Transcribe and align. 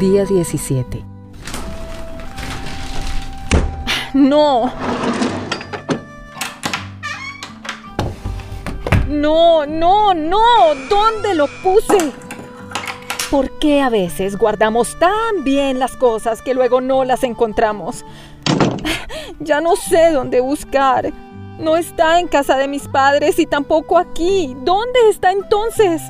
Día 0.00 0.24
17. 0.24 1.04
No. 4.14 4.72
No, 9.08 9.66
no, 9.66 10.14
no. 10.14 10.38
¿Dónde 10.88 11.34
lo 11.34 11.48
puse? 11.62 12.12
¿Por 13.30 13.58
qué 13.58 13.82
a 13.82 13.90
veces 13.90 14.38
guardamos 14.38 14.98
tan 14.98 15.44
bien 15.44 15.78
las 15.78 15.94
cosas 15.96 16.40
que 16.40 16.54
luego 16.54 16.80
no 16.80 17.04
las 17.04 17.22
encontramos? 17.22 18.06
Ya 19.38 19.60
no 19.60 19.76
sé 19.76 20.12
dónde 20.12 20.40
buscar. 20.40 21.12
No 21.58 21.76
está 21.76 22.20
en 22.20 22.26
casa 22.26 22.56
de 22.56 22.68
mis 22.68 22.88
padres 22.88 23.38
y 23.38 23.44
tampoco 23.44 23.98
aquí. 23.98 24.56
¿Dónde 24.62 25.10
está 25.10 25.30
entonces? 25.30 26.00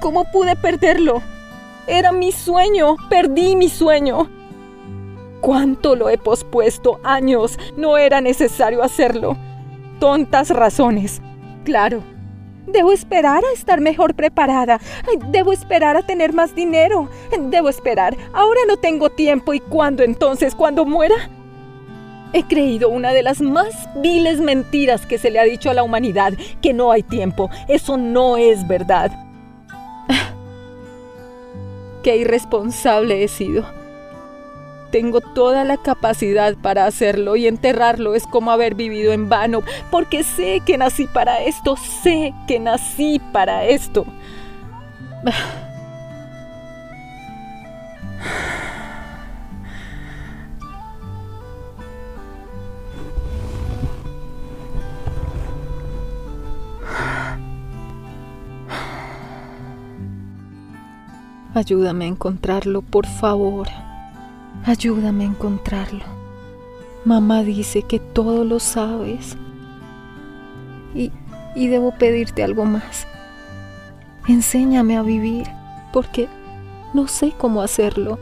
¿Cómo 0.00 0.30
pude 0.30 0.54
perderlo? 0.54 1.22
Era 1.86 2.12
mi 2.12 2.32
sueño. 2.32 2.96
Perdí 3.08 3.56
mi 3.56 3.68
sueño. 3.68 4.28
¿Cuánto 5.40 5.94
lo 5.94 6.08
he 6.08 6.18
pospuesto? 6.18 7.00
Años. 7.04 7.58
No 7.76 7.98
era 7.98 8.20
necesario 8.20 8.82
hacerlo. 8.82 9.36
Tontas 10.00 10.50
razones. 10.50 11.22
Claro. 11.64 12.02
Debo 12.66 12.92
esperar 12.92 13.44
a 13.44 13.52
estar 13.52 13.80
mejor 13.80 14.14
preparada. 14.14 14.80
Debo 15.28 15.52
esperar 15.52 15.96
a 15.96 16.02
tener 16.02 16.32
más 16.32 16.54
dinero. 16.54 17.08
Debo 17.38 17.68
esperar. 17.68 18.16
Ahora 18.32 18.60
no 18.66 18.76
tengo 18.76 19.10
tiempo. 19.10 19.54
¿Y 19.54 19.60
cuándo 19.60 20.02
entonces? 20.02 20.54
¿Cuándo 20.54 20.84
muera? 20.84 21.14
He 22.32 22.42
creído 22.42 22.88
una 22.88 23.12
de 23.12 23.22
las 23.22 23.40
más 23.40 23.88
viles 23.96 24.40
mentiras 24.40 25.06
que 25.06 25.16
se 25.16 25.30
le 25.30 25.38
ha 25.38 25.44
dicho 25.44 25.70
a 25.70 25.74
la 25.74 25.84
humanidad, 25.84 26.34
que 26.60 26.72
no 26.72 26.90
hay 26.90 27.02
tiempo. 27.02 27.48
Eso 27.68 27.96
no 27.96 28.36
es 28.36 28.66
verdad. 28.66 29.25
Qué 32.06 32.18
irresponsable 32.18 33.24
he 33.24 33.26
sido. 33.26 33.64
Tengo 34.92 35.20
toda 35.20 35.64
la 35.64 35.76
capacidad 35.76 36.54
para 36.54 36.86
hacerlo 36.86 37.34
y 37.34 37.48
enterrarlo 37.48 38.14
es 38.14 38.28
como 38.28 38.52
haber 38.52 38.76
vivido 38.76 39.12
en 39.12 39.28
vano, 39.28 39.64
porque 39.90 40.22
sé 40.22 40.62
que 40.64 40.78
nací 40.78 41.08
para 41.08 41.42
esto, 41.42 41.76
sé 41.76 42.32
que 42.46 42.60
nací 42.60 43.20
para 43.32 43.64
esto. 43.64 44.06
Ayúdame 61.56 62.04
a 62.04 62.08
encontrarlo, 62.08 62.82
por 62.82 63.06
favor. 63.06 63.66
Ayúdame 64.66 65.24
a 65.24 65.28
encontrarlo. 65.28 66.04
Mamá 67.06 67.42
dice 67.44 67.80
que 67.80 67.98
todo 67.98 68.44
lo 68.44 68.60
sabes. 68.60 69.38
Y, 70.94 71.12
y 71.54 71.68
debo 71.68 71.92
pedirte 71.92 72.44
algo 72.44 72.66
más. 72.66 73.06
Enséñame 74.28 74.98
a 74.98 75.02
vivir, 75.02 75.46
porque 75.94 76.28
no 76.92 77.08
sé 77.08 77.32
cómo 77.38 77.62
hacerlo. 77.62 78.18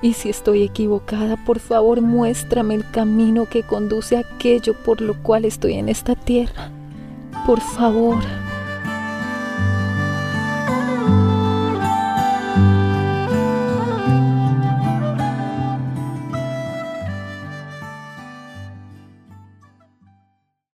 Y 0.00 0.12
si 0.12 0.30
estoy 0.30 0.62
equivocada, 0.62 1.44
por 1.44 1.58
favor 1.58 2.00
muéstrame 2.00 2.76
el 2.76 2.88
camino 2.92 3.46
que 3.46 3.64
conduce 3.64 4.16
a 4.16 4.20
aquello 4.20 4.74
por 4.84 5.00
lo 5.00 5.20
cual 5.20 5.46
estoy 5.46 5.72
en 5.74 5.88
esta 5.88 6.14
tierra. 6.14 6.70
Por 7.44 7.60
favor. 7.60 8.22